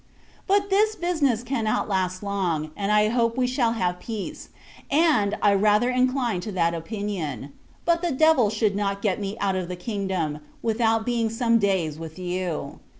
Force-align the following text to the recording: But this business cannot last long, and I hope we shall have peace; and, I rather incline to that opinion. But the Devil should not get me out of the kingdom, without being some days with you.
But 0.47 0.71
this 0.71 0.95
business 0.95 1.43
cannot 1.43 1.87
last 1.87 2.23
long, 2.23 2.71
and 2.75 2.91
I 2.91 3.09
hope 3.09 3.37
we 3.37 3.45
shall 3.45 3.73
have 3.73 3.99
peace; 3.99 4.49
and, 4.89 5.37
I 5.43 5.53
rather 5.53 5.91
incline 5.91 6.41
to 6.41 6.51
that 6.53 6.73
opinion. 6.73 7.53
But 7.85 8.01
the 8.01 8.09
Devil 8.11 8.49
should 8.49 8.75
not 8.75 9.03
get 9.03 9.19
me 9.21 9.37
out 9.39 9.55
of 9.55 9.67
the 9.67 9.75
kingdom, 9.75 10.39
without 10.63 11.05
being 11.05 11.29
some 11.29 11.59
days 11.59 11.99
with 11.99 12.17
you. 12.17 12.79